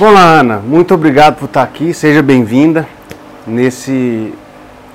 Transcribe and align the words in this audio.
Olá, 0.00 0.40
Ana. 0.40 0.56
Muito 0.58 0.92
obrigado 0.92 1.36
por 1.36 1.44
estar 1.44 1.62
aqui. 1.62 1.94
Seja 1.94 2.20
bem-vinda 2.20 2.84
nesse 3.46 4.34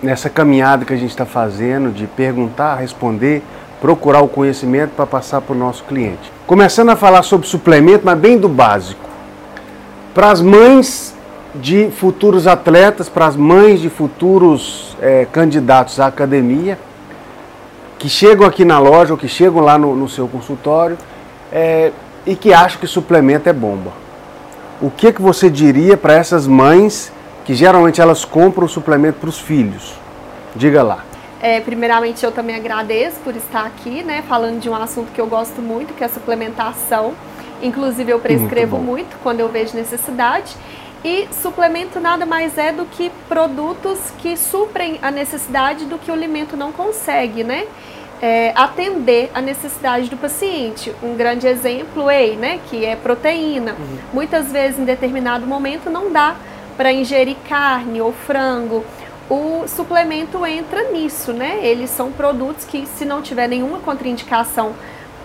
nessa 0.03 0.29
caminhada 0.29 0.83
que 0.83 0.91
a 0.91 0.97
gente 0.97 1.11
está 1.11 1.25
fazendo 1.25 1.89
de 1.89 2.05
perguntar, 2.05 2.75
responder, 2.75 3.41
procurar 3.79 4.19
o 4.19 4.27
conhecimento 4.27 4.91
para 4.97 5.05
passar 5.05 5.39
para 5.39 5.55
o 5.55 5.57
nosso 5.57 5.85
cliente. 5.85 6.29
Começando 6.45 6.89
a 6.89 6.97
falar 6.97 7.23
sobre 7.23 7.47
suplemento, 7.47 8.01
mas 8.03 8.19
bem 8.19 8.37
do 8.37 8.49
básico. 8.49 9.09
Para 10.13 10.31
as 10.31 10.41
mães 10.41 11.15
de 11.55 11.89
futuros 11.91 12.45
atletas, 12.45 13.07
para 13.07 13.25
as 13.25 13.37
mães 13.37 13.79
de 13.79 13.89
futuros 13.89 14.97
é, 15.01 15.25
candidatos 15.31 15.97
à 16.01 16.07
academia, 16.07 16.77
que 17.97 18.09
chegam 18.09 18.45
aqui 18.45 18.65
na 18.65 18.79
loja 18.79 19.13
ou 19.13 19.17
que 19.17 19.29
chegam 19.29 19.61
lá 19.61 19.77
no, 19.77 19.95
no 19.95 20.09
seu 20.09 20.27
consultório 20.27 20.97
é, 21.53 21.93
e 22.25 22.35
que 22.35 22.51
acham 22.51 22.81
que 22.81 22.87
suplemento 22.87 23.47
é 23.47 23.53
bomba 23.53 24.08
o 24.81 24.89
que, 24.89 25.11
que 25.11 25.21
você 25.21 25.49
diria 25.49 25.97
para 25.97 26.13
essas 26.13 26.47
mães 26.47 27.11
que 27.45 27.53
geralmente 27.53 27.99
elas 27.99 28.23
compram 28.23 28.65
o 28.65 28.69
suplemento 28.69 29.19
para 29.19 29.29
os 29.29 29.39
filhos? 29.39 29.93
Diga 30.55 30.81
lá. 30.83 31.03
É, 31.41 31.59
primeiramente, 31.61 32.23
eu 32.23 32.31
também 32.31 32.55
agradeço 32.55 33.17
por 33.23 33.35
estar 33.35 33.65
aqui, 33.65 34.03
né, 34.03 34.23
falando 34.27 34.59
de 34.59 34.69
um 34.69 34.75
assunto 34.75 35.11
que 35.11 35.21
eu 35.21 35.27
gosto 35.27 35.61
muito, 35.61 35.93
que 35.93 36.03
é 36.03 36.07
a 36.07 36.09
suplementação. 36.09 37.13
Inclusive, 37.61 38.11
eu 38.11 38.19
prescrevo 38.19 38.77
muito, 38.77 38.87
muito 38.87 39.17
quando 39.23 39.39
eu 39.39 39.49
vejo 39.49 39.75
necessidade. 39.75 40.55
E 41.03 41.29
suplemento 41.31 41.99
nada 41.99 42.25
mais 42.25 42.57
é 42.57 42.73
do 42.73 42.85
que 42.85 43.09
produtos 43.29 43.99
que 44.19 44.35
suprem 44.35 44.99
a 45.01 45.09
necessidade 45.09 45.85
do 45.85 45.97
que 45.97 46.11
o 46.11 46.13
alimento 46.13 46.57
não 46.57 46.73
consegue, 46.73 47.41
né? 47.41 47.65
É, 48.21 48.51
atender 48.55 49.31
a 49.33 49.41
necessidade 49.41 50.09
do 50.09 50.17
paciente. 50.17 50.93
Um 51.01 51.15
grande 51.15 51.47
exemplo, 51.47 52.05
whey, 52.05 52.35
né, 52.35 52.59
que 52.69 52.85
é 52.85 52.95
proteína. 52.95 53.73
Uhum. 53.73 53.97
Muitas 54.13 54.51
vezes, 54.51 54.79
em 54.79 54.85
determinado 54.85 55.47
momento, 55.47 55.89
não 55.89 56.11
dá 56.11 56.35
para 56.75 56.91
ingerir 56.91 57.37
carne 57.47 58.01
ou 58.01 58.13
frango. 58.13 58.85
O 59.29 59.67
suplemento 59.67 60.43
entra 60.45 60.91
nisso, 60.91 61.31
né? 61.31 61.59
Eles 61.61 61.91
são 61.91 62.11
produtos 62.11 62.65
que, 62.65 62.87
se 62.87 63.05
não 63.05 63.21
tiver 63.21 63.47
nenhuma 63.47 63.79
contraindicação 63.79 64.73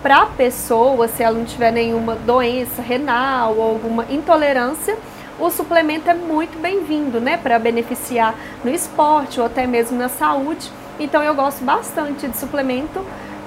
para 0.03 0.21
a 0.21 0.25
pessoa, 0.27 1.07
se 1.07 1.23
ela 1.23 1.35
não 1.35 1.45
tiver 1.45 1.71
nenhuma 1.71 2.15
doença 2.15 2.81
renal 2.81 3.55
ou 3.55 3.63
alguma 3.63 4.05
intolerância, 4.09 4.95
o 5.39 5.49
suplemento 5.49 6.09
é 6.09 6.13
muito 6.13 6.59
bem-vindo, 6.59 7.19
né? 7.19 7.37
Para 7.37 7.57
beneficiar 7.57 8.35
no 8.63 8.69
esporte 8.69 9.39
ou 9.39 9.47
até 9.47 9.65
mesmo 9.65 9.97
na 9.97 10.07
saúde. 10.07 10.69
Então 10.99 11.21
eu 11.21 11.35
gosto 11.35 11.63
bastante 11.63 12.27
de 12.27 12.37
suplemento 12.37 13.01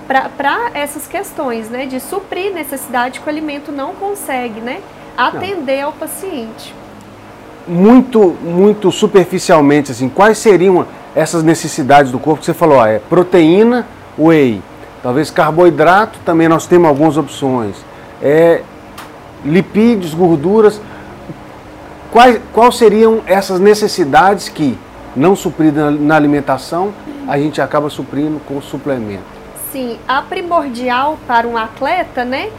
para 0.06 0.70
essas 0.74 1.06
questões, 1.06 1.68
né? 1.68 1.86
De 1.86 2.00
suprir 2.00 2.52
necessidade 2.52 3.20
que 3.20 3.26
o 3.26 3.28
alimento 3.28 3.70
não 3.70 3.94
consegue, 3.94 4.60
né? 4.60 4.80
Atender 5.16 5.80
não. 5.80 5.86
ao 5.86 5.92
paciente. 5.92 6.74
Muito, 7.66 8.36
muito 8.42 8.90
superficialmente, 8.90 9.92
assim, 9.92 10.08
quais 10.08 10.38
seriam 10.38 10.86
essas 11.14 11.42
necessidades 11.42 12.10
do 12.10 12.18
corpo 12.18 12.40
que 12.40 12.46
você 12.46 12.54
falou? 12.54 12.82
é 12.84 12.98
proteína, 12.98 13.86
whey, 14.18 14.62
talvez 15.02 15.30
carboidrato, 15.30 16.18
também 16.24 16.48
nós 16.48 16.66
temos 16.66 16.88
algumas 16.88 17.18
opções. 17.18 17.76
É, 18.22 18.62
lipídios, 19.44 20.14
gorduras. 20.14 20.80
Quais, 22.10 22.40
quais 22.52 22.76
seriam 22.76 23.20
essas 23.26 23.60
necessidades 23.60 24.48
que, 24.48 24.78
não 25.14 25.36
supridas 25.36 25.84
na, 25.84 25.90
na 25.90 26.16
alimentação, 26.16 26.92
a 27.28 27.38
gente 27.38 27.60
acaba 27.60 27.90
suprindo 27.90 28.40
com 28.40 28.60
suplemento. 28.62 29.22
Sim, 29.70 29.98
a 30.08 30.22
primordial 30.22 31.18
para 31.26 31.46
um 31.46 31.58
atleta, 31.58 32.24
né? 32.24 32.50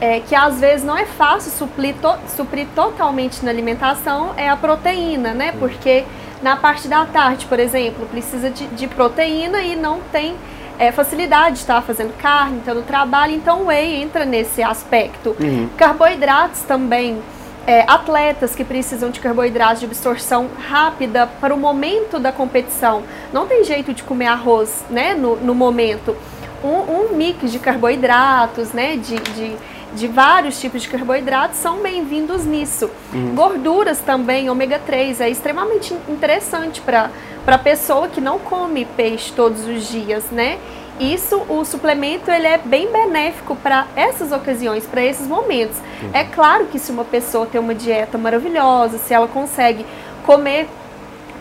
É, 0.00 0.20
que 0.20 0.34
às 0.34 0.60
vezes 0.60 0.84
não 0.84 0.96
é 0.96 1.04
fácil 1.04 1.50
suprir, 1.50 1.94
to, 2.00 2.14
suprir 2.36 2.66
totalmente 2.74 3.44
na 3.44 3.50
alimentação 3.50 4.32
é 4.36 4.48
a 4.48 4.56
proteína, 4.56 5.34
né? 5.34 5.52
Porque 5.58 6.04
na 6.40 6.56
parte 6.56 6.86
da 6.86 7.04
tarde, 7.04 7.46
por 7.46 7.58
exemplo, 7.58 8.06
precisa 8.06 8.48
de, 8.48 8.66
de 8.68 8.86
proteína 8.86 9.62
e 9.62 9.74
não 9.74 10.00
tem 10.12 10.36
é, 10.78 10.90
facilidade 10.92 11.56
de 11.56 11.60
estar 11.60 11.82
fazendo 11.82 12.16
carne, 12.16 12.58
então 12.58 12.74
no 12.74 12.82
trabalho, 12.82 13.34
então 13.34 13.62
o 13.62 13.66
whey 13.66 14.02
entra 14.02 14.24
nesse 14.24 14.62
aspecto. 14.62 15.36
Uhum. 15.40 15.68
Carboidratos 15.76 16.62
também 16.62 17.20
é, 17.66 17.84
atletas 17.86 18.54
que 18.54 18.64
precisam 18.64 19.10
de 19.10 19.20
carboidratos 19.20 19.80
de 19.80 19.86
absorção 19.86 20.48
rápida 20.68 21.26
para 21.40 21.54
o 21.54 21.58
momento 21.58 22.18
da 22.18 22.32
competição. 22.32 23.02
Não 23.32 23.46
tem 23.46 23.64
jeito 23.64 23.94
de 23.94 24.02
comer 24.02 24.26
arroz 24.26 24.84
né, 24.90 25.14
no, 25.14 25.36
no 25.36 25.54
momento. 25.54 26.16
Um, 26.62 26.68
um, 26.68 27.16
mix 27.16 27.50
de 27.50 27.58
carboidratos, 27.58 28.72
né, 28.72 28.96
de, 28.96 29.16
de, 29.16 29.56
de, 29.94 30.06
vários 30.06 30.60
tipos 30.60 30.82
de 30.82 30.88
carboidratos 30.88 31.58
são 31.58 31.78
bem-vindos 31.78 32.44
nisso. 32.44 32.88
Uhum. 33.12 33.34
Gorduras 33.34 33.98
também, 33.98 34.48
ômega 34.48 34.78
3, 34.78 35.20
é 35.20 35.28
extremamente 35.28 35.92
interessante 36.08 36.80
para 36.80 37.10
a 37.46 37.58
pessoa 37.58 38.06
que 38.06 38.20
não 38.20 38.38
come 38.38 38.84
peixe 38.84 39.32
todos 39.32 39.66
os 39.66 39.88
dias, 39.88 40.24
né? 40.30 40.58
Isso, 41.00 41.42
o 41.48 41.64
suplemento, 41.64 42.30
ele 42.30 42.46
é 42.46 42.58
bem 42.58 42.90
benéfico 42.90 43.56
para 43.56 43.86
essas 43.96 44.30
ocasiões, 44.30 44.86
para 44.86 45.02
esses 45.02 45.26
momentos. 45.26 45.76
Uhum. 46.02 46.10
É 46.12 46.24
claro 46.24 46.66
que 46.66 46.78
se 46.78 46.92
uma 46.92 47.04
pessoa 47.04 47.46
tem 47.46 47.60
uma 47.60 47.74
dieta 47.74 48.18
maravilhosa, 48.18 48.98
se 48.98 49.12
ela 49.12 49.26
consegue 49.26 49.84
comer 50.24 50.68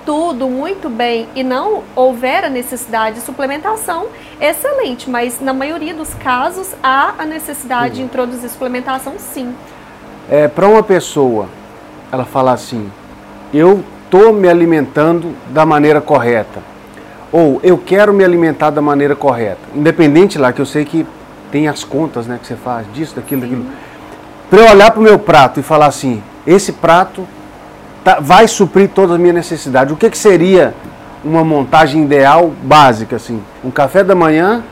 tudo 0.06 0.48
muito 0.48 0.90
bem 0.90 1.28
e 1.36 1.44
não 1.44 1.84
houver 1.96 2.44
a 2.44 2.50
necessidade 2.50 3.18
de 3.18 3.22
suplementação, 3.22 4.08
excelente, 4.40 5.10
mas 5.10 5.40
na 5.40 5.54
maioria 5.54 5.94
dos 5.94 6.14
casos 6.16 6.74
há 6.82 7.14
a 7.20 7.26
necessidade 7.26 7.90
uhum. 7.90 7.96
de 7.98 8.02
introduzir 8.04 8.50
suplementação 8.50 9.14
sim. 9.20 9.54
É, 10.30 10.48
para 10.48 10.68
uma 10.68 10.82
pessoa, 10.82 11.48
ela 12.12 12.26
falar 12.26 12.54
assim, 12.54 12.92
eu 13.54 13.84
estou 14.04 14.34
me 14.34 14.48
alimentando 14.48 15.36
da 15.50 15.66
maneira 15.66 16.02
correta, 16.02 16.71
ou 17.32 17.60
eu 17.64 17.78
quero 17.78 18.14
me 18.14 18.24
alimentar 18.24 18.70
da 18.70 18.82
maneira 18.82 19.16
correta. 19.16 19.60
Independente 19.74 20.38
lá, 20.38 20.52
que 20.52 20.62
eu 20.62 20.66
sei 20.66 20.84
que 20.84 21.06
tem 21.52 21.68
as 21.68 21.84
contas 21.84 22.28
né, 22.28 22.38
que 22.42 22.48
você 22.48 22.56
faz, 22.56 22.86
disso, 22.94 23.16
daquilo, 23.16 23.42
Sim. 23.42 23.48
daquilo. 23.48 23.66
Para 24.50 24.60
eu 24.60 24.72
olhar 24.72 24.92
para 24.92 25.00
o 25.00 25.04
meu 25.04 25.18
prato 25.18 25.60
e 25.60 25.64
falar 25.64 25.86
assim, 25.86 26.22
esse 26.46 26.74
prato 26.74 27.26
tá, 28.04 28.20
vai 28.20 28.48
suprir 28.48 28.90
todas 28.90 29.12
as 29.12 29.20
minhas 29.20 29.36
necessidades. 29.36 29.94
O 29.94 29.98
que, 29.98 30.10
que 30.10 30.18
seria 30.18 30.74
uma 31.24 31.44
montagem 31.44 32.04
ideal, 32.04 32.52
básica, 32.64 33.16
assim? 33.16 33.42
Um 33.64 33.72
café 33.72 34.04
da 34.04 34.16
manhã, 34.16 34.64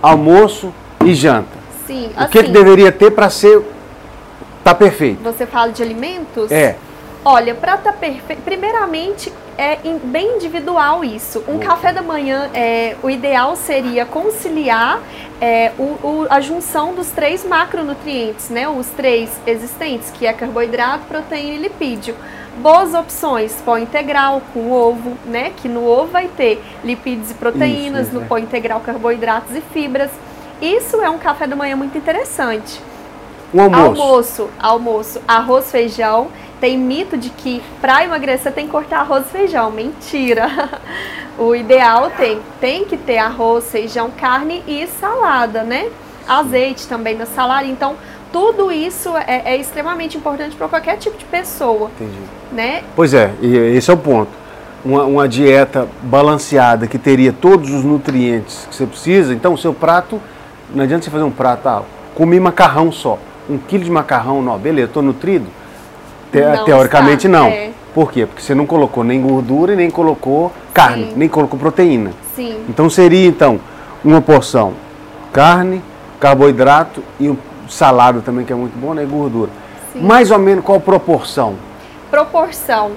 almoço 0.00 0.72
e 1.04 1.14
janta. 1.14 1.58
Sim, 1.86 2.10
o 2.16 2.26
que, 2.26 2.38
que 2.38 2.38
assim, 2.38 2.52
deveria 2.52 2.92
ter 2.92 3.10
para 3.10 3.28
ser 3.30 3.62
tá 4.62 4.74
perfeito? 4.74 5.22
Você 5.22 5.46
fala 5.46 5.72
de 5.72 5.82
alimentos? 5.82 6.50
É. 6.50 6.76
Olha, 7.24 7.54
para 7.54 7.74
estar 7.74 7.92
tá 7.92 7.98
perfeito, 7.98 8.42
primeiramente 8.42 9.32
é 9.56 9.76
bem 10.04 10.36
individual 10.36 11.04
isso. 11.04 11.42
Um 11.48 11.58
café 11.58 11.92
da 11.92 12.00
manhã, 12.00 12.48
é, 12.54 12.96
o 13.02 13.10
ideal 13.10 13.56
seria 13.56 14.06
conciliar 14.06 15.00
é, 15.40 15.72
o, 15.76 15.82
o, 15.82 16.26
a 16.30 16.40
junção 16.40 16.94
dos 16.94 17.08
três 17.10 17.44
macronutrientes, 17.44 18.48
né? 18.50 18.68
Os 18.68 18.86
três 18.88 19.30
existentes, 19.46 20.10
que 20.10 20.26
é 20.26 20.32
carboidrato, 20.32 21.06
proteína 21.06 21.54
e 21.54 21.58
lipídio. 21.58 22.14
Boas 22.58 22.94
opções, 22.94 23.54
pó 23.64 23.76
integral 23.76 24.40
com 24.54 24.70
ovo, 24.70 25.16
né? 25.26 25.52
Que 25.56 25.68
no 25.68 25.84
ovo 25.84 26.12
vai 26.12 26.28
ter 26.28 26.62
lipídios 26.84 27.32
e 27.32 27.34
proteínas, 27.34 28.06
isso, 28.06 28.14
no 28.14 28.22
é. 28.22 28.26
pó 28.26 28.38
integral 28.38 28.80
carboidratos 28.80 29.56
e 29.56 29.60
fibras. 29.60 30.10
Isso 30.62 31.00
é 31.00 31.10
um 31.10 31.18
café 31.18 31.46
da 31.46 31.56
manhã 31.56 31.76
muito 31.76 31.98
interessante. 31.98 32.80
Um 33.52 33.62
almoço. 33.62 34.02
Almoço, 34.02 34.50
almoço, 34.60 35.22
arroz, 35.26 35.70
feijão 35.70 36.28
tem 36.60 36.76
mito 36.76 37.16
de 37.16 37.30
que 37.30 37.62
para 37.80 38.04
emagrecer 38.04 38.52
tem 38.52 38.66
que 38.66 38.72
cortar 38.72 39.00
arroz 39.00 39.26
e 39.26 39.30
feijão. 39.30 39.70
Mentira! 39.70 40.48
O 41.38 41.54
ideal 41.54 42.10
tem, 42.16 42.40
tem 42.60 42.84
que 42.84 42.96
ter 42.96 43.18
arroz, 43.18 43.70
feijão, 43.70 44.10
carne 44.10 44.60
e 44.66 44.84
salada, 44.88 45.62
né? 45.62 45.88
Azeite 46.26 46.88
também 46.88 47.16
na 47.16 47.26
salada. 47.26 47.64
Então, 47.64 47.94
tudo 48.32 48.72
isso 48.72 49.16
é, 49.16 49.42
é 49.44 49.56
extremamente 49.56 50.18
importante 50.18 50.56
para 50.56 50.66
qualquer 50.66 50.96
tipo 50.96 51.16
de 51.16 51.24
pessoa. 51.24 51.92
Entendi. 51.94 52.18
Né? 52.50 52.82
Pois 52.96 53.14
é, 53.14 53.30
e 53.40 53.56
esse 53.56 53.88
é 53.88 53.94
o 53.94 53.96
ponto. 53.96 54.32
Uma, 54.84 55.04
uma, 55.04 55.28
dieta 55.28 55.86
balanceada 56.02 56.88
que 56.88 56.98
teria 56.98 57.32
todos 57.32 57.70
os 57.70 57.84
nutrientes 57.84 58.66
que 58.68 58.74
você 58.74 58.84
precisa. 58.84 59.32
Então, 59.32 59.54
o 59.54 59.58
seu 59.58 59.72
prato, 59.72 60.20
não 60.74 60.82
adianta 60.82 61.04
você 61.04 61.10
fazer 61.10 61.22
um 61.22 61.30
prato, 61.30 61.68
ah, 61.68 61.82
comi 62.16 62.40
macarrão 62.40 62.90
só. 62.90 63.16
Um 63.48 63.58
quilo 63.58 63.84
de 63.84 63.90
macarrão, 63.92 64.42
não, 64.42 64.58
beleza, 64.58 64.88
estou 64.88 65.04
nutrido 65.04 65.46
te 66.30 66.40
não 66.40 66.64
teoricamente 66.64 67.26
está. 67.26 67.38
não. 67.38 67.46
É. 67.48 67.70
Por 67.94 68.12
quê? 68.12 68.26
Porque 68.26 68.42
você 68.42 68.54
não 68.54 68.66
colocou 68.66 69.02
nem 69.02 69.20
gordura 69.20 69.72
e 69.72 69.76
nem 69.76 69.90
colocou 69.90 70.52
carne, 70.72 71.06
Sim. 71.06 71.12
nem 71.16 71.28
colocou 71.28 71.58
proteína. 71.58 72.12
Sim. 72.36 72.64
Então 72.68 72.88
seria 72.88 73.26
então 73.26 73.58
uma 74.04 74.20
porção 74.20 74.74
carne, 75.32 75.82
carboidrato 76.20 77.02
e 77.18 77.28
um 77.28 77.36
salada 77.68 78.20
também 78.20 78.44
que 78.44 78.52
é 78.52 78.56
muito 78.56 78.78
bom, 78.78 78.94
né, 78.94 79.04
gordura. 79.04 79.50
Sim. 79.92 80.00
Mais 80.00 80.30
ou 80.30 80.38
menos 80.38 80.64
qual 80.64 80.80
proporção? 80.80 81.54
Proporção 82.10 82.92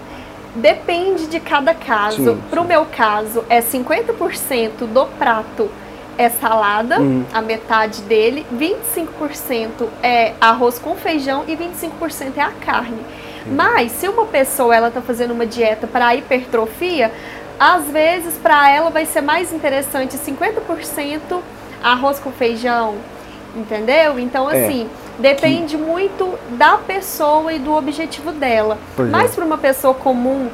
depende 0.55 1.27
de 1.27 1.39
cada 1.39 1.73
caso. 1.73 2.37
Para 2.49 2.61
o 2.61 2.65
meu 2.65 2.85
caso 2.85 3.43
é 3.49 3.61
50% 3.61 4.85
do 4.85 5.05
prato 5.17 5.69
é 6.17 6.29
salada, 6.29 6.99
uhum. 6.99 7.23
a 7.33 7.41
metade 7.41 8.01
dele, 8.03 8.45
25% 8.55 9.87
é 10.03 10.33
arroz 10.39 10.77
com 10.77 10.95
feijão 10.95 11.43
e 11.47 11.55
25% 11.55 12.37
é 12.37 12.41
a 12.41 12.51
carne. 12.51 12.99
Mas 13.45 13.91
se 13.91 14.07
uma 14.07 14.25
pessoa 14.25 14.75
ela 14.75 14.87
está 14.89 15.01
fazendo 15.01 15.31
uma 15.31 15.45
dieta 15.45 15.87
para 15.87 16.15
hipertrofia, 16.15 17.11
às 17.59 17.85
vezes 17.85 18.35
para 18.35 18.69
ela 18.69 18.89
vai 18.89 19.05
ser 19.05 19.21
mais 19.21 19.53
interessante 19.53 20.17
50% 20.17 21.41
arroz 21.83 22.19
com 22.19 22.31
feijão, 22.31 22.95
entendeu? 23.55 24.19
Então 24.19 24.49
É, 24.49 24.65
assim, 24.65 24.89
depende 25.21 25.77
muito 25.77 26.37
da 26.57 26.77
pessoa 26.77 27.53
e 27.53 27.59
do 27.59 27.73
objetivo 27.73 28.31
dela. 28.31 28.77
Pois 28.95 29.07
é. 29.07 29.11
Mas 29.11 29.35
para 29.35 29.45
uma 29.45 29.57
pessoa 29.57 29.93
comum 29.93 30.49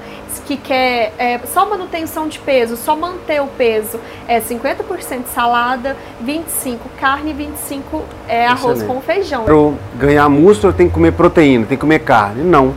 que 0.46 0.56
quer 0.56 1.14
é, 1.18 1.40
só 1.46 1.66
manutenção 1.66 2.28
de 2.28 2.40
peso, 2.40 2.78
só 2.78 2.96
manter 2.96 3.42
o 3.42 3.48
peso, 3.48 4.00
é 4.28 4.40
50% 4.40 5.26
salada, 5.34 5.96
25 6.22 6.88
carne 7.00 7.32
e 7.32 7.34
25 7.34 8.04
é, 8.28 8.46
arroz 8.48 8.82
com 8.84 9.02
feijão. 9.02 9.44
Para 9.44 9.54
eu 9.54 9.78
ganhar 9.96 10.30
músculo, 10.30 10.72
eu 10.72 10.78
tenho 10.78 10.90
que 10.90 10.96
comer 10.96 11.12
proteína, 11.12 11.66
tem 11.66 11.78
que 11.78 11.82
comer 11.82 12.00
carne. 12.00 12.44
Não. 12.44 12.74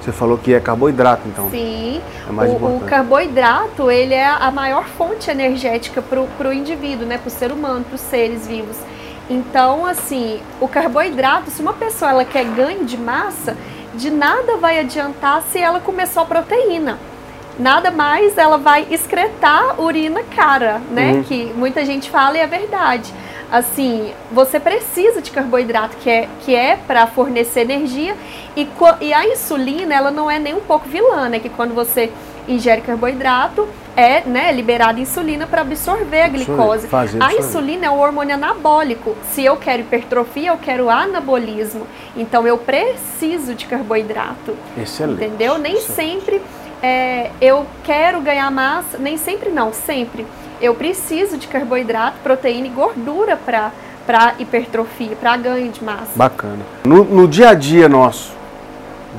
Você 0.00 0.12
falou 0.12 0.38
que 0.38 0.54
é 0.54 0.60
carboidrato, 0.60 1.22
então. 1.26 1.50
Sim, 1.50 2.00
É 2.28 2.32
mais 2.32 2.48
o, 2.48 2.52
o 2.52 2.56
importante. 2.56 2.90
carboidrato 2.90 3.90
ele 3.90 4.14
é 4.14 4.26
a 4.28 4.50
maior 4.52 4.84
fonte 4.84 5.28
energética 5.30 6.00
para 6.00 6.48
o 6.48 6.52
indivíduo, 6.52 7.06
né, 7.06 7.18
para 7.18 7.26
o 7.28 7.30
ser 7.30 7.50
humano, 7.50 7.84
para 7.84 7.96
os 7.96 8.00
seres 8.02 8.46
vivos. 8.46 8.76
Então, 9.28 9.84
assim, 9.84 10.40
o 10.60 10.68
carboidrato, 10.68 11.50
se 11.50 11.60
uma 11.60 11.72
pessoa 11.72 12.10
ela 12.10 12.24
quer 12.24 12.44
ganho 12.44 12.84
de 12.84 12.96
massa, 12.96 13.56
de 13.94 14.10
nada 14.10 14.56
vai 14.56 14.78
adiantar 14.78 15.42
se 15.50 15.58
ela 15.58 15.80
comer 15.80 16.06
só 16.06 16.24
proteína. 16.24 16.98
Nada 17.58 17.90
mais 17.90 18.36
ela 18.36 18.58
vai 18.58 18.86
excretar 18.90 19.80
urina 19.80 20.22
cara, 20.22 20.80
né? 20.90 21.12
Uhum. 21.12 21.22
Que 21.22 21.46
muita 21.56 21.84
gente 21.84 22.10
fala 22.10 22.36
e 22.36 22.40
é 22.40 22.46
verdade. 22.46 23.12
Assim, 23.50 24.12
você 24.30 24.60
precisa 24.60 25.22
de 25.22 25.30
carboidrato 25.30 25.96
que 25.96 26.10
é, 26.10 26.28
que 26.44 26.54
é 26.54 26.76
para 26.76 27.06
fornecer 27.06 27.60
energia 27.60 28.14
e, 28.56 28.68
e 29.00 29.14
a 29.14 29.26
insulina 29.26 29.94
ela 29.94 30.10
não 30.10 30.30
é 30.30 30.38
nem 30.38 30.54
um 30.54 30.60
pouco 30.60 30.88
vilã, 30.88 31.28
né? 31.28 31.38
Que 31.38 31.48
quando 31.48 31.74
você 31.74 32.12
ingere 32.48 32.80
carboidrato 32.80 33.68
é 33.96 34.20
né, 34.20 34.52
liberada 34.52 35.00
insulina 35.00 35.46
para 35.46 35.62
absorver 35.62 36.22
a 36.22 36.28
glicose. 36.28 36.86
fazer 36.86 37.22
A 37.22 37.34
insulina 37.34 37.86
é 37.86 37.90
um 37.90 37.98
hormônio 37.98 38.34
anabólico. 38.34 39.16
Se 39.32 39.44
eu 39.44 39.56
quero 39.56 39.82
hipertrofia, 39.82 40.50
eu 40.50 40.58
quero 40.58 40.90
anabolismo. 40.90 41.86
Então 42.16 42.46
eu 42.46 42.58
preciso 42.58 43.54
de 43.54 43.66
carboidrato. 43.66 44.54
Excelente. 44.76 45.24
Entendeu? 45.24 45.58
Nem 45.58 45.74
Excelente. 45.74 46.24
sempre 46.24 46.42
é, 46.82 47.30
eu 47.40 47.66
quero 47.84 48.20
ganhar 48.20 48.50
massa, 48.50 48.98
nem 48.98 49.16
sempre 49.16 49.50
não, 49.50 49.72
sempre. 49.72 50.26
Eu 50.60 50.74
preciso 50.74 51.36
de 51.36 51.48
carboidrato, 51.48 52.18
proteína 52.22 52.66
e 52.66 52.70
gordura 52.70 53.36
para 53.36 54.34
hipertrofia, 54.38 55.16
para 55.16 55.36
ganho 55.36 55.70
de 55.70 55.82
massa. 55.82 56.12
Bacana. 56.14 56.64
No, 56.84 57.04
no 57.04 57.26
dia 57.26 57.50
a 57.50 57.54
dia 57.54 57.88
nosso, 57.88 58.32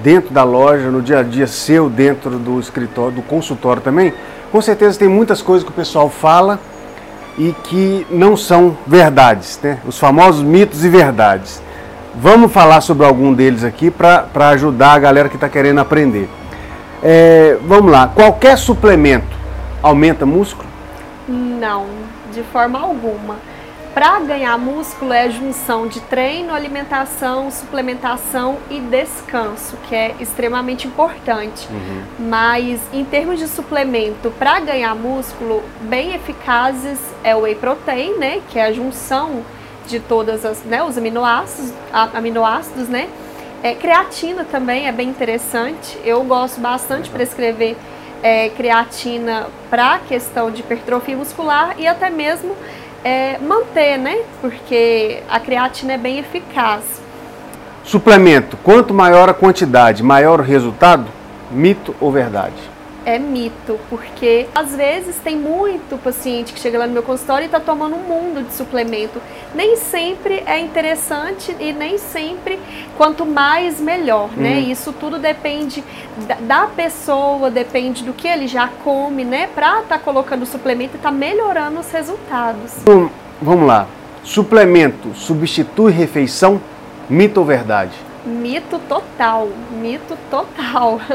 dentro 0.04 0.34
da 0.34 0.44
loja, 0.44 0.90
no 0.90 1.02
dia 1.02 1.20
a 1.20 1.24
dia 1.24 1.48
seu, 1.48 1.90
dentro 1.90 2.32
do 2.32 2.60
escritório, 2.60 3.14
do 3.14 3.22
consultório 3.22 3.82
também, 3.82 4.14
com 4.52 4.62
certeza 4.62 4.98
tem 4.98 5.08
muitas 5.08 5.42
coisas 5.42 5.64
que 5.64 5.72
o 5.72 5.74
pessoal 5.74 6.10
fala 6.10 6.60
e 7.38 7.54
que 7.64 8.08
não 8.10 8.36
são 8.36 8.78
verdades, 8.88 9.60
né? 9.62 9.80
Os 9.86 10.00
famosos 10.00 10.42
mitos 10.42 10.84
e 10.84 10.90
verdades. 10.90 11.62
Vamos 12.16 12.52
falar 12.52 12.82
sobre 12.82 13.06
algum 13.06 13.34
deles 13.34 13.64
aqui 13.64 13.92
para 13.92 14.50
ajudar 14.50 14.94
a 14.94 15.00
galera 15.00 15.30
que 15.30 15.36
está 15.36 15.48
querendo 15.48 15.80
aprender. 15.80 16.28
É, 17.04 17.58
vamos 17.64 17.92
lá, 17.92 18.08
qualquer 18.08 18.58
suplemento 18.58 19.38
aumenta 19.84 20.26
músculo? 20.26 20.68
Não, 21.28 21.86
de 22.34 22.42
forma 22.44 22.80
alguma. 22.80 23.36
Para 23.98 24.20
ganhar 24.20 24.56
músculo 24.60 25.12
é 25.12 25.24
a 25.24 25.30
junção 25.30 25.88
de 25.88 26.00
treino, 26.02 26.54
alimentação, 26.54 27.50
suplementação 27.50 28.60
e 28.70 28.80
descanso, 28.80 29.76
que 29.90 29.96
é 29.96 30.14
extremamente 30.20 30.86
importante. 30.86 31.68
Mas 32.20 32.80
em 32.94 33.04
termos 33.04 33.40
de 33.40 33.48
suplemento, 33.48 34.30
para 34.38 34.60
ganhar 34.60 34.94
músculo, 34.94 35.64
bem 35.82 36.14
eficazes 36.14 37.00
é 37.24 37.36
o 37.36 37.40
whey 37.40 37.56
protein, 37.56 38.20
né, 38.20 38.40
que 38.52 38.60
é 38.60 38.66
a 38.66 38.72
junção 38.72 39.44
de 39.88 40.00
todas 40.00 40.46
as, 40.46 40.62
né, 40.62 40.84
os 40.84 40.96
aminoácidos, 40.96 41.74
aminoácidos, 41.92 42.88
né? 42.88 43.10
É, 43.64 43.74
creatina 43.74 44.44
também 44.46 44.88
é 44.88 44.92
bem 44.92 45.10
interessante. 45.10 45.98
Eu 46.06 46.24
gosto 46.24 46.62
bastante 46.62 47.06
de 47.06 47.10
prescrever 47.10 47.76
é, 48.22 48.50
creatina 48.50 49.48
para 49.72 49.98
questão 50.08 50.52
de 50.52 50.62
hipertrofia 50.62 51.18
muscular 51.18 51.74
e 51.80 51.88
até 51.88 52.12
mesmo 52.12 52.56
é, 53.04 53.38
manter, 53.40 53.98
né? 53.98 54.20
Porque 54.42 55.22
a 55.30 55.40
creatina 55.40 55.94
é 55.94 55.98
bem 55.98 56.20
eficaz. 56.20 56.84
Suplemento, 57.84 58.58
quanto 58.58 58.94
maior 58.94 59.30
a 59.30 59.34
quantidade, 59.34 60.04
maior 60.04 60.40
o 60.40 60.44
resultado? 60.44 61.08
Mito 61.50 61.96
ou 62.02 62.12
verdade? 62.12 62.77
É 63.09 63.18
mito, 63.18 63.80
porque 63.89 64.48
às 64.54 64.75
vezes 64.75 65.15
tem 65.15 65.38
muito 65.38 65.98
paciente 66.04 66.51
que 66.51 66.59
chega 66.59 66.77
lá 66.77 66.86
no 66.86 66.92
meu 66.92 67.01
consultório 67.01 67.44
e 67.44 67.45
está 67.45 67.57
tomando 67.57 67.95
um 67.95 68.00
mundo 68.00 68.45
de 68.45 68.54
suplemento. 68.54 69.21
Nem 69.56 69.77
sempre 69.77 70.44
é 70.45 70.59
interessante 70.59 71.56
e 71.57 71.71
nem 71.71 71.98
sempre 71.98 72.59
quanto 72.98 73.25
mais 73.25 73.80
melhor, 73.80 74.30
né? 74.36 74.56
Uhum. 74.56 74.71
Isso 74.71 74.92
tudo 74.92 75.18
depende 75.18 75.81
da, 76.27 76.36
da 76.36 76.68
pessoa, 76.68 77.50
depende 77.50 78.04
do 78.04 78.12
que 78.12 78.27
ele 78.27 78.45
já 78.45 78.68
come, 78.83 79.24
né? 79.24 79.48
Pra 79.56 79.80
estar 79.83 80.00
colocando 80.00 80.45
suplemento 80.45 80.98
e 80.98 81.00
tá 81.00 81.09
melhorando 81.09 81.80
os 81.80 81.89
resultados. 81.89 82.74
Vamos 83.42 83.65
lá. 83.65 83.88
Suplemento 84.21 85.13
substitui 85.15 85.94
refeição? 85.94 86.59
Mito 87.09 87.39
ou 87.39 87.45
verdade? 87.45 88.06
Mito 88.28 88.80
total, 88.88 89.48
mito 89.72 90.18
total. 90.30 91.00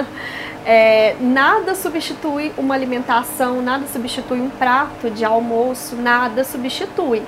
É, 0.64 1.16
nada 1.20 1.74
substitui 1.74 2.52
uma 2.56 2.72
alimentação, 2.72 3.60
nada 3.60 3.84
substitui 3.88 4.40
um 4.40 4.48
prato 4.48 5.10
de 5.10 5.24
almoço, 5.24 5.96
nada 5.96 6.44
substitui. 6.44 7.20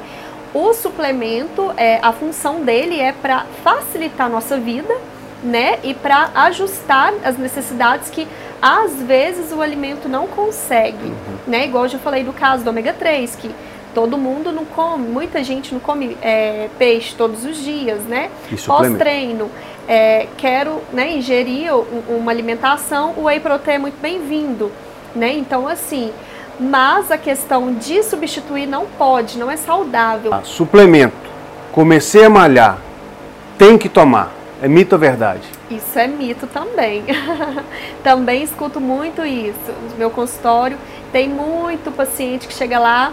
O 0.55 0.73
suplemento, 0.73 1.73
é, 1.77 1.99
a 2.01 2.13
função 2.13 2.61
dele 2.61 3.01
é 3.01 3.11
para 3.11 3.45
facilitar 3.65 4.29
a 4.29 4.31
nossa 4.31 4.57
vida, 4.57 4.95
né? 5.43 5.81
E 5.83 5.95
para 5.95 6.31
ajustar 6.33 7.13
as 7.25 7.37
necessidades 7.37 8.09
que 8.09 8.27
às 8.63 9.03
vezes 9.03 9.53
o 9.53 9.61
alimento 9.61 10.09
não 10.09 10.29
consegue, 10.29 11.13
né? 11.45 11.67
Igual 11.67 11.87
eu 11.87 11.91
já 11.91 11.99
falei 11.99 12.23
do 12.23 12.33
caso 12.33 12.63
do 12.63 12.71
ômega 12.71 12.93
3, 12.93 13.35
que 13.35 13.51
todo 13.93 14.17
mundo 14.17 14.51
não 14.53 14.65
come, 14.65 15.07
muita 15.07 15.43
gente 15.43 15.73
não 15.73 15.81
come 15.81 16.17
é, 16.23 16.69
peixe 16.79 17.15
todos 17.17 17.45
os 17.45 17.57
dias, 17.57 18.03
né? 18.05 18.31
Pós-treino, 18.67 19.51
é, 19.89 20.26
quero 20.37 20.81
né, 20.93 21.12
ingerir 21.17 21.75
um- 21.75 22.17
uma 22.19 22.31
alimentação, 22.33 23.14
o 23.17 23.25
whey 23.25 23.41
protein 23.41 23.75
é 23.75 23.79
muito 23.79 24.00
bem-vindo, 24.00 24.71
né? 25.14 25.33
Então, 25.33 25.67
assim, 25.69 26.12
mas 26.59 27.11
a 27.11 27.19
questão 27.19 27.75
de 27.75 28.03
substituir 28.03 28.67
não 28.67 28.87
pode, 28.87 29.38
não 29.38 29.50
é 29.50 29.57
saudável. 29.57 30.33
Ah, 30.33 30.41
suplemento. 30.45 31.14
Comecei 31.73 32.25
a 32.25 32.31
malhar. 32.31 32.79
Tem 33.59 33.76
que 33.76 33.88
tomar. 33.88 34.33
É 34.62 34.69
mito 34.69 34.95
ou 34.95 34.99
verdade? 34.99 35.43
Isso 35.71 35.99
é 35.99 36.07
mito 36.07 36.47
também. 36.47 37.05
também 38.03 38.43
escuto 38.43 38.81
muito 38.81 39.25
isso. 39.25 39.73
No 39.91 39.97
meu 39.99 40.11
consultório 40.11 40.79
tem 41.12 41.29
muito 41.29 41.91
paciente 41.93 42.47
que 42.47 42.55
chega 42.55 42.79
lá, 42.79 43.12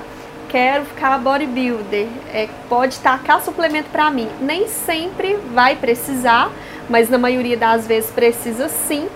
quero 0.52 0.84
ficar 0.84 1.18
bodybuilder, 1.18 2.08
é, 2.34 2.50
pode 2.68 3.00
tacar 3.00 3.42
suplemento 3.42 3.90
para 3.90 4.12
mim. 4.12 4.28
Nem 4.42 4.68
sempre 4.68 5.38
vai 5.54 5.78
precisar, 5.78 6.52
mas 6.90 7.10
na 7.10 7.18
maioria 7.18 7.56
das 7.56 7.88
vezes 7.88 8.12
precisa 8.12 8.68
sim. 8.68 9.08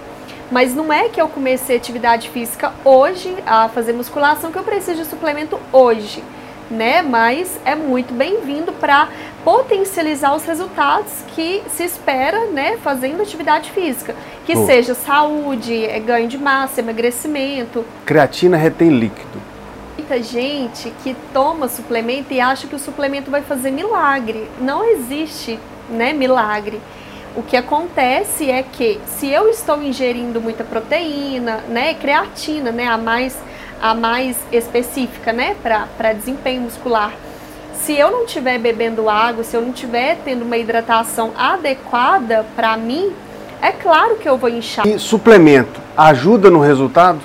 Mas 0.49 0.73
não 0.73 0.93
é 0.93 1.09
que 1.09 1.19
eu 1.19 1.27
comecei 1.27 1.75
atividade 1.75 2.29
física 2.29 2.71
hoje, 2.85 3.35
a 3.45 3.67
fazer 3.67 3.91
musculação, 3.91 4.51
que 4.51 4.57
eu 4.57 4.63
preciso 4.63 5.03
de 5.03 5.09
suplemento 5.09 5.59
hoje, 5.73 6.23
né? 6.71 7.01
Mas 7.01 7.59
é 7.65 7.75
muito 7.75 8.13
bem-vindo 8.13 8.71
para 8.71 9.09
potencializar 9.43 10.35
os 10.35 10.45
resultados 10.45 11.11
que 11.35 11.63
se 11.69 11.83
espera, 11.83 12.45
né, 12.45 12.77
fazendo 12.77 13.21
atividade 13.21 13.71
física. 13.71 14.15
Que 14.45 14.55
Bom. 14.55 14.65
seja 14.65 14.93
saúde, 14.93 15.85
é, 15.85 15.99
ganho 15.99 16.27
de 16.27 16.37
massa, 16.37 16.79
emagrecimento. 16.79 17.83
Creatina 18.05 18.55
retém 18.55 18.89
líquido. 18.89 19.54
Muita 20.07 20.21
gente 20.21 20.93
que 21.03 21.15
toma 21.33 21.67
suplemento 21.67 22.31
e 22.31 22.39
acha 22.39 22.67
que 22.67 22.75
o 22.75 22.79
suplemento 22.79 23.31
vai 23.31 23.41
fazer 23.41 23.71
milagre. 23.71 24.47
Não 24.61 24.83
existe, 24.83 25.59
né, 25.89 26.13
milagre. 26.13 26.79
O 27.35 27.41
que 27.41 27.57
acontece 27.57 28.51
é 28.51 28.61
que 28.61 28.99
se 29.07 29.27
eu 29.27 29.49
estou 29.49 29.81
ingerindo 29.81 30.39
muita 30.39 30.63
proteína, 30.63 31.63
né, 31.69 31.95
creatina, 31.95 32.71
né, 32.71 32.85
a 32.87 32.99
mais 32.99 33.35
a 33.81 33.95
mais 33.95 34.37
específica, 34.51 35.33
né, 35.33 35.55
para 35.63 36.13
desempenho 36.13 36.61
muscular. 36.61 37.11
Se 37.73 37.97
eu 37.97 38.11
não 38.11 38.25
estiver 38.25 38.59
bebendo 38.59 39.09
água, 39.09 39.43
se 39.43 39.57
eu 39.57 39.61
não 39.63 39.69
estiver 39.69 40.19
tendo 40.23 40.45
uma 40.45 40.55
hidratação 40.55 41.31
adequada 41.35 42.45
para 42.55 42.77
mim, 42.77 43.11
é 43.59 43.71
claro 43.71 44.17
que 44.17 44.29
eu 44.29 44.37
vou 44.37 44.51
inchar. 44.51 44.85
E 44.85 44.99
suplemento 44.99 45.81
ajuda 45.97 46.51
no 46.51 46.59
resultado? 46.59 47.19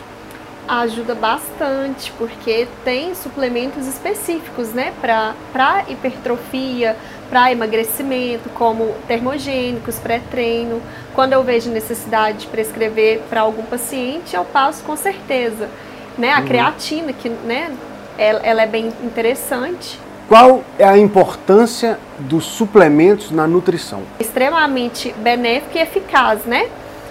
Ajuda 0.78 1.14
bastante, 1.14 2.12
porque 2.16 2.68
tem 2.84 3.14
suplementos 3.14 3.86
específicos, 3.86 4.72
né, 4.72 4.92
para 5.00 5.84
hipertrofia, 5.88 6.96
para 7.28 7.50
emagrecimento, 7.50 8.48
como 8.50 8.94
termogênicos, 9.08 9.98
pré-treino. 9.98 10.80
Quando 11.14 11.32
eu 11.32 11.42
vejo 11.42 11.70
necessidade 11.70 12.38
de 12.38 12.46
prescrever 12.46 13.20
para 13.28 13.40
algum 13.40 13.62
paciente, 13.62 14.36
eu 14.36 14.44
passo 14.44 14.82
com 14.84 14.96
certeza. 14.96 15.68
Né, 16.16 16.32
a 16.32 16.40
uhum. 16.40 16.46
creatina, 16.46 17.12
que 17.12 17.28
né, 17.28 17.72
ela, 18.18 18.40
ela 18.40 18.62
é 18.62 18.66
bem 18.66 18.92
interessante. 19.02 19.98
Qual 20.28 20.62
é 20.78 20.84
a 20.84 20.96
importância 20.96 21.98
dos 22.18 22.44
suplementos 22.44 23.30
na 23.32 23.46
nutrição? 23.46 24.02
Extremamente 24.20 25.12
benéfico 25.18 25.76
e 25.76 25.80
eficaz, 25.80 26.44
né? 26.44 26.68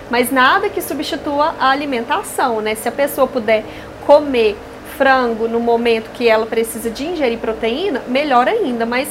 Mas 0.10 0.32
nada 0.32 0.70
que 0.70 0.82
substitua 0.82 1.56
a 1.60 1.70
alimentação, 1.70 2.62
né? 2.62 2.76
Se 2.76 2.88
a 2.88 2.92
pessoa 2.92 3.28
puder 3.28 3.64
comer 4.06 4.58
frango 4.98 5.48
no 5.48 5.60
momento 5.60 6.10
que 6.12 6.28
ela 6.28 6.46
precisa 6.46 6.90
de 6.90 7.06
ingerir 7.06 7.40
proteína, 7.40 8.02
melhor 8.08 8.48
ainda, 8.48 8.86
mas 8.86 9.08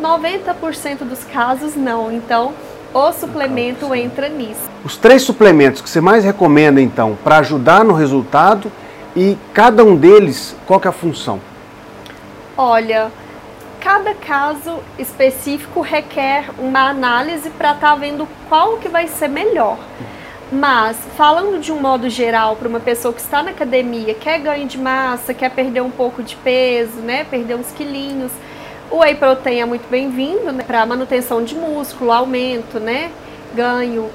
90% 0.00 0.98
dos 0.98 1.24
casos 1.24 1.74
não. 1.74 2.12
Então, 2.12 2.52
o 2.94 3.12
suplemento 3.12 3.94
entra 3.94 4.28
nisso. 4.28 4.60
Os 4.84 4.96
três 4.96 5.22
suplementos 5.22 5.80
que 5.80 5.88
você 5.88 6.00
mais 6.00 6.24
recomenda, 6.24 6.80
então, 6.80 7.16
para 7.24 7.38
ajudar 7.38 7.84
no 7.84 7.94
resultado 7.94 8.70
e 9.16 9.36
cada 9.52 9.84
um 9.84 9.96
deles, 9.96 10.54
qual 10.66 10.78
que 10.78 10.86
é 10.86 10.90
a 10.90 10.92
função? 10.92 11.40
Olha, 12.56 13.10
cada 13.80 14.14
caso 14.14 14.78
específico 14.98 15.80
requer 15.80 16.50
uma 16.58 16.88
análise 16.88 17.50
para 17.50 17.72
estar 17.72 17.90
tá 17.90 17.96
vendo 17.96 18.28
qual 18.48 18.76
que 18.76 18.88
vai 18.88 19.08
ser 19.08 19.28
melhor. 19.28 19.78
Mas, 20.52 20.98
falando 21.16 21.58
de 21.58 21.72
um 21.72 21.80
modo 21.80 22.10
geral, 22.10 22.56
para 22.56 22.68
uma 22.68 22.78
pessoa 22.78 23.14
que 23.14 23.22
está 23.22 23.42
na 23.42 23.52
academia, 23.52 24.12
quer 24.12 24.38
ganho 24.38 24.68
de 24.68 24.76
massa, 24.76 25.32
quer 25.32 25.50
perder 25.50 25.80
um 25.80 25.90
pouco 25.90 26.22
de 26.22 26.36
peso, 26.36 27.00
né, 27.00 27.24
perder 27.24 27.54
uns 27.54 27.72
quilinhos, 27.72 28.30
o 28.90 28.98
whey 28.98 29.14
protein 29.14 29.60
é 29.60 29.64
muito 29.64 29.88
bem-vindo 29.88 30.52
né, 30.52 30.62
para 30.62 30.84
manutenção 30.84 31.42
de 31.42 31.54
músculo, 31.54 32.12
aumento, 32.12 32.78
né, 32.78 33.10
ganho. 33.54 34.10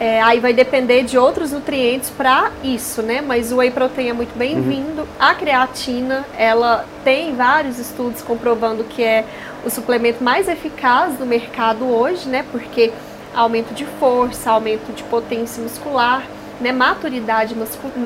É, 0.00 0.22
aí 0.22 0.40
vai 0.40 0.54
depender 0.54 1.02
de 1.02 1.18
outros 1.18 1.52
nutrientes 1.52 2.08
para 2.08 2.50
isso, 2.64 3.02
né? 3.02 3.20
Mas 3.20 3.52
o 3.52 3.58
whey 3.58 3.70
protein 3.70 4.08
é 4.08 4.12
muito 4.12 4.36
bem-vindo. 4.36 5.02
Uhum. 5.02 5.08
A 5.20 5.32
creatina, 5.32 6.24
ela 6.36 6.86
tem 7.04 7.36
vários 7.36 7.78
estudos 7.78 8.20
comprovando 8.20 8.82
que 8.82 9.04
é 9.04 9.24
o 9.64 9.70
suplemento 9.70 10.24
mais 10.24 10.48
eficaz 10.48 11.16
do 11.18 11.26
mercado 11.26 11.84
hoje, 11.84 12.28
né? 12.28 12.44
Porque 12.50 12.90
aumento 13.34 13.74
de 13.74 13.84
força, 13.84 14.50
aumento 14.50 14.92
de 14.94 15.02
potência 15.04 15.62
muscular, 15.62 16.24
né, 16.60 16.72
maturidade 16.72 17.54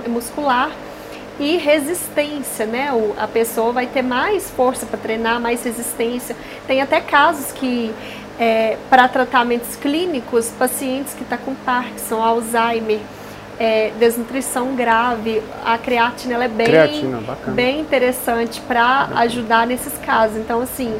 muscular 0.09 0.71
e 1.38 1.56
resistência, 1.59 2.64
né? 2.64 2.92
O, 2.92 3.14
a 3.18 3.28
pessoa 3.28 3.73
vai 3.73 3.87
ter 3.87 4.02
mais 4.02 4.50
força 4.50 4.87
para 4.87 4.99
treinar, 4.99 5.40
mais 5.40 5.62
resistência. 5.62 6.35
Tem 6.66 6.80
até 6.80 7.00
casos 7.00 7.52
que 7.52 7.95
é, 8.38 8.76
para 8.88 9.09
tratamentos 9.09 9.76
clínicos, 9.76 10.50
pacientes 10.59 11.14
que 11.14 11.23
estão 11.23 11.38
tá 11.38 11.45
com 11.45 11.54
Parkinson, 11.54 12.23
Alzheimer, 12.23 13.00
é, 13.59 13.90
desnutrição 13.99 14.75
grave, 14.75 15.42
a 15.64 15.78
creatina 15.78 16.35
ela 16.35 16.45
é 16.45 16.49
bem, 16.49 16.66
creatina, 16.66 17.21
bem 17.49 17.80
interessante 17.80 18.61
para 18.62 19.09
ajudar 19.16 19.66
nesses 19.66 19.97
casos. 19.99 20.37
Então, 20.37 20.61
assim, 20.61 20.95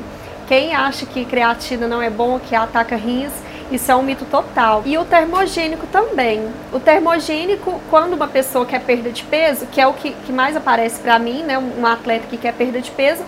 quem 0.49 0.75
acha 0.75 1.05
que 1.05 1.25
creatina 1.25 1.87
não 1.87 2.01
é 2.01 2.09
bom, 2.09 2.39
que 2.39 2.55
ataca 2.55 2.97
rins, 2.97 3.33
isso 3.71 3.91
é 3.91 3.97
um 3.97 4.03
mito 4.03 4.25
total. 4.25 4.83
E 4.85 4.97
o 4.97 5.05
termogênico 5.05 5.87
também. 5.87 6.49
O 6.73 6.79
termogênico, 6.79 7.81
quando 7.91 8.15
uma 8.15 8.29
pessoa 8.29 8.65
quer 8.65 8.81
perda 8.81 9.11
de 9.11 9.23
peso, 9.25 9.67
que 9.67 9.81
é 9.81 9.87
o 9.87 9.93
que, 9.93 10.13
que 10.13 10.33
mais 10.33 10.57
aparece 10.57 11.01
para 11.01 11.19
mim, 11.19 11.43
né, 11.43 11.59
um 11.59 11.85
atleta 11.85 12.27
que 12.29 12.37
quer 12.37 12.53
perda 12.53 12.81
de 12.81 12.91
peso, 12.91 13.23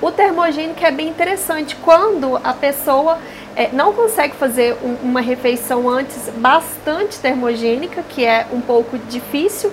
o 0.00 0.10
termogênico 0.10 0.84
é 0.84 0.90
bem 0.90 1.08
interessante. 1.08 1.76
Quando 1.76 2.36
a 2.42 2.52
pessoa 2.52 3.18
é, 3.54 3.68
não 3.72 3.92
consegue 3.92 4.34
fazer 4.34 4.76
um, 4.82 4.96
uma 5.02 5.20
refeição 5.20 5.88
antes 5.88 6.28
bastante 6.36 7.18
termogênica, 7.20 8.02
que 8.08 8.24
é 8.24 8.46
um 8.52 8.60
pouco 8.60 8.98
difícil, 8.98 9.72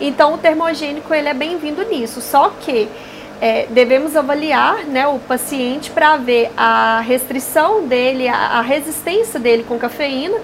então 0.00 0.34
o 0.34 0.38
termogênico 0.38 1.14
ele 1.14 1.28
é 1.28 1.34
bem-vindo 1.34 1.82
nisso. 1.84 2.20
Só 2.20 2.50
que 2.60 2.88
é, 3.42 3.66
devemos 3.68 4.14
avaliar 4.14 4.84
né, 4.84 5.04
o 5.08 5.18
paciente 5.18 5.90
para 5.90 6.16
ver 6.16 6.52
a 6.56 7.00
restrição 7.00 7.84
dele, 7.88 8.28
a, 8.28 8.36
a, 8.36 8.60
resistência 8.60 9.40
dele 9.40 9.64
com 9.68 9.76
cafeína, 9.76 10.38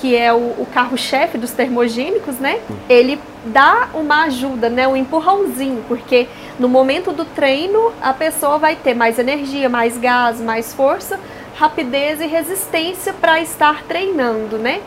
que 0.00 0.14
é 0.16 0.32
o, 0.32 0.36
o 0.36 0.68
carro-chefe 0.72 1.36
dos 1.36 1.50
termogênicos, 1.50 2.36
né? 2.36 2.60
Ele 2.88 3.18
dá 3.46 3.88
uma 3.92 4.22
ajuda, 4.26 4.68
né, 4.68 4.86
um 4.86 4.96
empurrãozinho, 4.96 5.82
porque 5.88 6.28
no 6.56 6.68
momento 6.68 7.10
do 7.10 7.24
treino 7.24 7.92
a 8.00 8.12
pessoa 8.12 8.56
vai 8.56 8.76
ter 8.76 8.94
mais 8.94 9.18
energia, 9.18 9.68
mais 9.68 9.98
gás, 9.98 10.40
mais 10.40 10.72
força, 10.72 11.18
rapidez 11.56 12.20
e 12.20 12.26
resistência 12.28 13.12
para 13.12 13.40
estar 13.40 13.82
treinando, 13.82 14.58
né? 14.58 14.80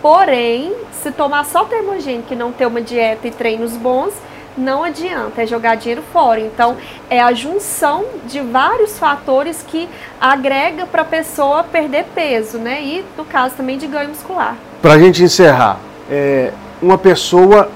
Porém, 0.00 0.72
se 1.02 1.10
tomar 1.10 1.44
só 1.44 1.64
termogênico 1.64 2.32
e 2.32 2.36
não 2.36 2.50
ter 2.50 2.64
uma 2.64 2.80
dieta 2.80 3.28
e 3.28 3.30
treinos 3.30 3.76
bons, 3.76 4.14
não 4.60 4.84
adianta, 4.84 5.42
é 5.42 5.46
jogar 5.46 5.74
dinheiro 5.76 6.02
fora. 6.12 6.40
Então, 6.40 6.76
é 7.08 7.20
a 7.20 7.32
junção 7.32 8.04
de 8.26 8.40
vários 8.40 8.98
fatores 8.98 9.64
que 9.66 9.88
agrega 10.20 10.86
para 10.86 11.02
a 11.02 11.04
pessoa 11.04 11.64
perder 11.64 12.04
peso, 12.14 12.58
né? 12.58 12.82
E, 12.82 13.04
no 13.16 13.24
caso, 13.24 13.54
também 13.56 13.78
de 13.78 13.86
ganho 13.86 14.10
muscular. 14.10 14.56
Para 14.82 14.94
a 14.94 14.98
gente 14.98 15.22
encerrar, 15.22 15.78
é, 16.10 16.52
uma 16.80 16.98
pessoa 16.98 17.70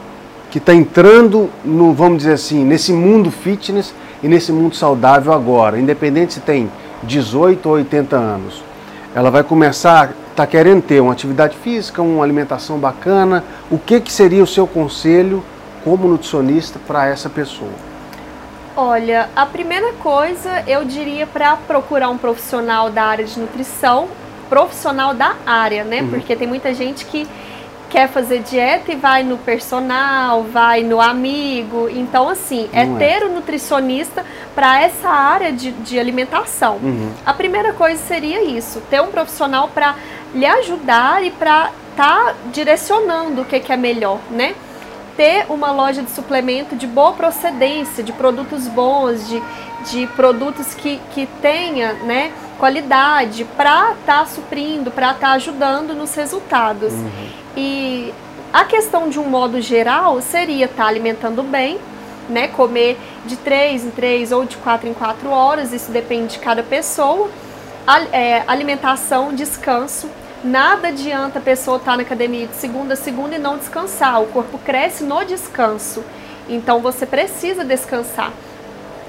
que 0.51 0.59
está 0.59 0.73
entrando 0.73 1.51
no, 1.65 1.93
vamos 1.93 2.19
dizer 2.19 2.35
assim, 2.35 2.65
nesse 2.65 2.93
mundo 2.93 3.31
fitness 3.31 3.93
e 4.23 4.29
nesse 4.29 4.53
mundo 4.53 4.77
saudável 4.77 5.33
agora, 5.33 5.79
independente 5.79 6.35
se 6.35 6.41
tem 6.41 6.71
18 7.03 7.69
ou 7.69 7.75
80 7.75 8.17
anos, 8.17 8.63
ela 9.15 9.31
vai 9.31 9.43
começar, 9.43 10.13
está 10.31 10.47
querendo 10.47 10.83
ter 10.83 11.01
uma 11.01 11.13
atividade 11.13 11.57
física, 11.57 12.01
uma 12.03 12.23
alimentação 12.23 12.79
bacana, 12.79 13.45
o 13.71 13.79
que, 13.79 14.01
que 14.01 14.13
seria 14.13 14.43
o 14.43 14.47
seu 14.47 14.67
conselho 14.67 15.43
como 15.85 16.09
nutricionista 16.09 16.81
para 16.87 17.07
essa 17.07 17.29
pessoa? 17.29 17.71
Olha, 18.77 19.29
a 19.37 19.47
primeira 19.47 19.93
coisa 19.95 20.65
eu 20.67 20.85
diria 20.85 21.27
para 21.27 21.57
procurar 21.57 22.09
um 22.09 22.19
profissional 22.19 22.91
da 22.91 23.05
área 23.05 23.25
de 23.25 23.39
nutrição, 23.39 24.09
profissional 24.49 25.15
da 25.15 25.37
área, 25.47 25.85
né? 25.85 26.03
Uhum. 26.03 26.11
Porque 26.11 26.35
tem 26.35 26.49
muita 26.49 26.75
gente 26.75 27.05
que 27.05 27.29
quer 27.89 28.09
fazer 28.09 28.41
dieta 28.41 28.91
e 28.91 28.97
vai 28.97 29.23
no 29.23 29.39
personal, 29.39 30.43
vai 30.43 30.83
no 30.83 31.01
amigo. 31.01 31.89
Então, 31.89 32.29
assim, 32.29 32.69
é 32.73 32.83
é 32.83 32.87
ter 32.99 33.23
o 33.25 33.29
um 33.29 33.35
nutricionista 33.37 34.25
para 34.53 34.83
essa 34.83 35.09
área 35.09 35.53
de, 35.53 35.71
de 35.71 35.97
alimentação. 36.01 36.79
Uhum. 36.83 37.13
A 37.25 37.33
primeira 37.33 37.73
coisa 37.75 38.03
seria 38.03 38.43
isso: 38.43 38.83
ter 38.91 39.01
um 39.01 39.09
profissional 39.13 39.69
para 39.69 39.95
lhe 40.35 40.47
ajudar 40.47 41.25
e 41.25 41.31
para 41.31 41.71
estar 41.93 42.25
tá 42.25 42.35
direcionando 42.53 43.43
o 43.43 43.45
que, 43.45 43.61
que 43.61 43.73
é 43.73 43.77
melhor, 43.77 44.19
né? 44.29 44.57
Ter 45.17 45.47
uma 45.49 45.71
loja 45.71 46.03
de 46.03 46.11
suplemento 46.11 46.77
de 46.77 46.87
boa 46.87 47.13
procedência, 47.13 48.03
de 48.03 48.13
produtos 48.13 48.67
bons, 48.69 49.29
de, 49.29 49.43
de 49.91 50.07
produtos 50.09 50.75
que, 50.75 51.01
que 51.13 51.27
tenha 51.41 51.93
né, 51.95 52.33
qualidade 52.59 53.45
para 53.57 53.93
estar 53.93 54.21
tá 54.21 54.27
suprindo, 54.27 54.91
para 54.91 55.13
estar 55.13 55.29
tá 55.29 55.33
ajudando 55.35 55.95
nos 55.95 56.15
resultados. 56.15 56.93
Uhum. 56.93 57.29
E 57.57 58.15
a 58.53 58.65
questão 58.65 59.09
de 59.09 59.19
um 59.19 59.29
modo 59.29 59.61
geral 59.61 60.21
seria 60.21 60.67
estar 60.67 60.85
tá 60.85 60.89
alimentando 60.89 61.43
bem, 61.43 61.79
né, 62.29 62.49
comer 62.49 62.99
de 63.27 63.37
3 63.37 63.85
em 63.85 63.91
3 63.91 64.33
ou 64.33 64.45
de 64.45 64.57
4 64.57 64.89
em 64.89 64.95
4 64.95 65.29
horas, 65.29 65.73
isso 65.73 65.91
depende 65.91 66.35
de 66.35 66.39
cada 66.39 66.63
pessoa. 66.63 67.29
A, 67.87 68.01
é, 68.17 68.43
alimentação, 68.47 69.35
descanso, 69.35 70.09
Nada 70.45 70.89
adianta 70.89 71.39
a 71.39 71.43
pessoa 71.43 71.79
estar 71.79 71.93
tá 71.93 71.97
na 71.97 72.03
academia 72.03 72.47
de 72.47 72.55
segunda 72.57 72.93
a 72.93 72.97
segunda 72.99 73.35
e 73.35 73.39
não 73.39 73.57
descansar. 73.57 74.21
O 74.21 74.27
corpo 74.27 74.59
cresce 74.59 75.03
no 75.03 75.25
descanso. 75.25 76.05
Então 76.47 76.81
você 76.81 77.07
precisa 77.07 77.65
descansar. 77.65 78.31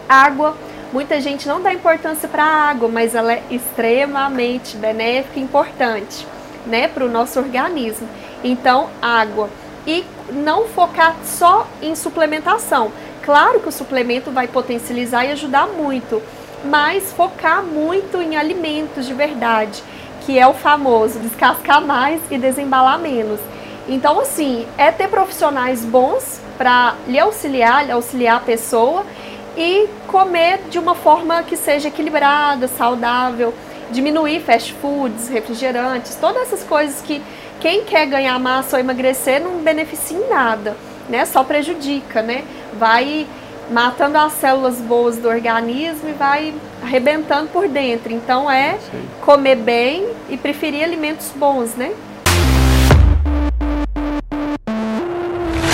Água. 0.08 0.56
Muita 0.94 1.20
gente 1.20 1.46
não 1.46 1.62
dá 1.62 1.74
importância 1.74 2.30
para 2.30 2.42
a 2.42 2.70
água, 2.70 2.88
mas 2.88 3.16
ela 3.16 3.34
é 3.34 3.44
extremamente 3.52 4.78
benéfica 4.78 5.38
e 5.38 5.44
importante, 5.44 6.26
né, 6.66 6.88
para 6.88 7.04
o 7.04 7.10
nosso 7.10 7.38
organismo. 7.38 8.08
Então, 8.42 8.90
água. 9.02 9.50
E 9.86 10.06
não 10.32 10.68
focar 10.70 11.18
só 11.26 11.68
em 11.82 11.96
suplementação. 11.96 12.94
Claro 13.24 13.60
que 13.60 13.68
o 13.68 13.74
suplemento 13.74 14.32
vai 14.32 14.48
potencializar 14.48 15.26
e 15.26 15.32
ajudar 15.32 15.68
muito, 15.68 16.22
mas 16.64 17.12
focar 17.12 17.62
muito 17.62 18.22
em 18.22 18.38
alimentos 18.38 19.06
de 19.06 19.14
verdade 19.14 19.84
que 20.26 20.40
é 20.40 20.48
o 20.48 20.54
famoso 20.54 21.20
descascar 21.20 21.82
mais 21.82 22.22
e 22.32 22.38
desembalar 22.38 23.00
menos. 23.00 23.40
Então, 23.88 24.20
assim, 24.20 24.66
é 24.78 24.92
ter 24.92 25.08
profissionais 25.08 25.86
bons 25.86 26.42
para 26.58 26.96
lhe 27.08 27.20
auxiliar, 27.20 27.86
lhe 27.86 27.92
auxiliar 27.92 28.38
a 28.38 28.40
pessoa 28.40 29.06
e 29.56 29.88
comer 30.08 30.62
de 30.70 30.80
uma 30.80 30.96
forma 30.96 31.44
que 31.44 31.56
seja 31.56 31.90
equilibrada, 31.90 32.68
saudável, 32.68 33.54
diminuir 33.92 34.42
fast 34.42 34.74
foods, 34.74 35.30
refrigerantes, 35.30 36.16
todas 36.16 36.44
essas 36.44 36.64
coisas 36.64 37.02
que 37.02 37.22
quem 37.60 37.84
quer 37.84 38.08
ganhar 38.08 38.38
massa 38.40 38.76
ou 38.76 38.80
emagrecer 38.80 39.42
não 39.42 39.60
beneficia 39.60 40.18
em 40.18 40.30
nada, 40.30 40.76
né? 41.08 41.26
Só 41.26 41.44
prejudica, 41.44 42.22
né? 42.22 42.44
vai 42.78 43.26
matando 43.72 44.18
as 44.18 44.34
células 44.34 44.76
boas 44.78 45.18
do 45.18 45.28
organismo 45.28 46.10
e 46.10 46.14
vai 46.14 46.54
arrebentando 46.84 47.50
por 47.50 47.68
dentro. 47.68 48.14
Então 48.14 48.50
é 48.50 48.78
comer 49.22 49.56
bem 49.56 50.08
e 50.30 50.38
preferir 50.38 50.84
alimentos 50.84 51.32
bons, 51.36 51.76
né? 51.76 51.94